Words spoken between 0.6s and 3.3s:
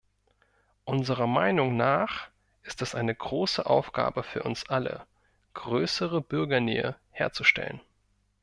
Unserer Meinung nach ist es eine